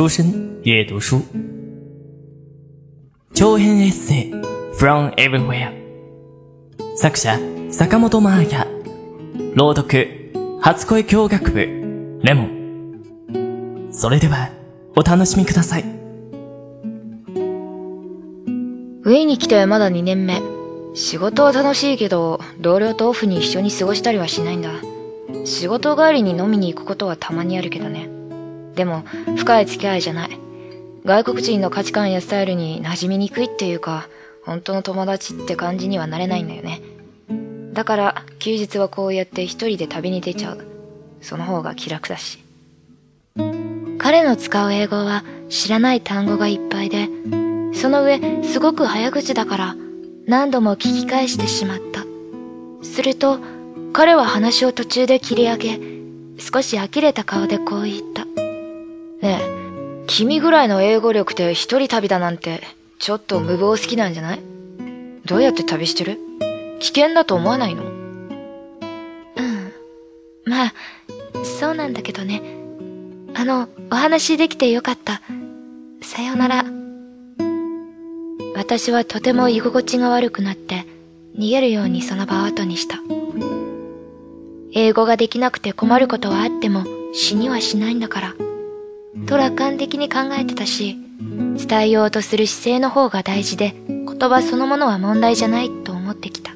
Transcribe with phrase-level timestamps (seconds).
[0.00, 1.20] 书生阅读书，
[3.34, 4.32] 長編エッセイ。
[4.78, 5.74] From Everywhere
[6.96, 7.38] 作者
[7.70, 8.66] 坂本真綾
[9.54, 10.32] 朗読
[10.62, 12.20] 初恋教学部。
[12.22, 13.90] レモン。
[13.92, 14.48] それでは
[14.96, 15.82] お楽しみください。
[15.82, 20.40] ウィーに来てまだ2年目。
[20.94, 24.70] 仕事は楽しいけど同僚とオフに一緒に過ごしたりはしないんだ。
[25.44, 28.08] 仕事帰りに飲みに行くことはたまにあるけどね
[28.80, 29.02] でも
[29.36, 30.30] 深い付き合いじゃない。
[31.04, 34.08] 外国人の価値観やスタイルに馴染みにくいっていうか
[34.46, 36.80] 本当の友達って感じにはなれないんだよね。
[37.74, 40.64] だから休日はこうやって一人で旅に出ちゃう。
[41.20, 42.42] その方が気楽だし。
[43.98, 47.10] 彼の使う英語は知らない単語がいっぱいで
[47.74, 49.76] その上すごく早口だから
[50.26, 52.06] 何度も聞き返してしまった。
[52.82, 53.40] すると
[53.92, 55.80] 彼は話を途中で切り上げ
[56.38, 58.29] 少し呆れた顔でこう言った。
[59.22, 62.62] ねえ君ぐらいの英語力で一人旅だなんて
[62.98, 64.40] ちょっと無謀好きなんじゃない？
[65.24, 66.18] どうやって旅してる？
[66.80, 67.84] 危険だと思わないの？
[67.84, 69.72] うん。
[70.44, 70.72] まあ
[71.44, 72.42] そうなんだけどね。
[73.34, 75.22] あのお話できてよかった。
[76.02, 76.64] さようなら。
[78.56, 80.84] 私はとても居心地が悪くなって
[81.38, 82.96] 逃げるようにその場を後にした。
[84.72, 88.34] 英語ができなくて困ることはあっても死にはしないんだから
[89.26, 90.98] と楽観的に考えてたし
[91.56, 96.52] 伝えようとする姿勢の方が大事で言葉そのものは問題じゃないと思ってきた。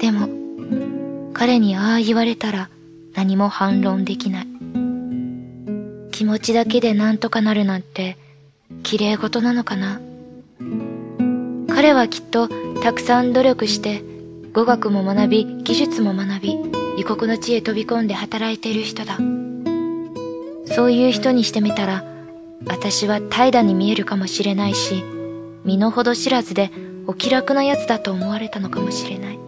[0.00, 0.28] でも
[1.32, 2.70] 彼にああ言われたら
[3.14, 4.46] 何も反論できない。
[6.10, 8.16] 気持ちだけで何とかなるなんて
[8.82, 10.00] 綺麗事なのかな。
[11.68, 12.48] 彼はきっと
[12.82, 14.02] たくさん努力して
[14.52, 16.56] 語学も学び技術も学び
[16.98, 19.18] 異国の地へ飛び込んで働いている人だ。
[20.66, 22.04] そういう人にしてみたら
[22.66, 25.04] 私は怠惰に見えるかもしれないし
[25.64, 26.70] 身の程知らずで
[27.06, 29.38] お気楽なやつだと思われたのかもしれない。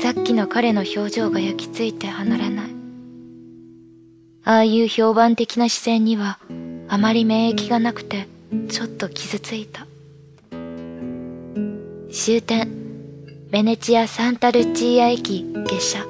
[0.00, 2.66] さっきの彼の表情が焼き付いて離れない。
[4.44, 6.38] ああいう評判的な視線には
[6.88, 8.28] あまり免疫がなくて
[8.68, 9.86] ちょっと傷ついた。
[12.12, 12.70] 終点
[13.50, 16.06] ベネチア・サンタルチー亚駅下車。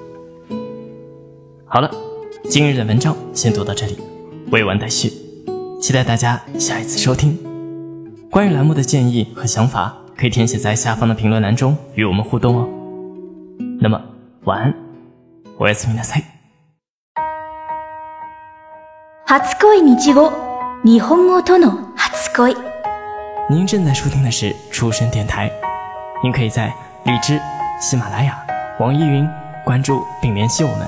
[1.68, 2.05] 好了，
[2.49, 3.97] 今日的文章先读到这里，
[4.51, 5.11] 未完待续，
[5.81, 7.37] 期待大家下一次收听。
[8.29, 12.67] 关于栏目的建议和想法，可以填写在下方的评论栏中与我们互动哦。
[13.79, 14.01] 那么
[14.43, 14.73] 晚安，
[15.57, 16.23] おやすみなさい。
[19.27, 20.31] 初恋日語
[20.83, 22.55] 日本語との初恋
[23.49, 25.51] 您正在收听的是出生电台，
[26.21, 26.73] 您可以在
[27.05, 27.39] 荔枝、
[27.79, 28.37] 喜马拉雅、
[28.79, 29.27] 网易云
[29.65, 30.87] 关注并联系我们，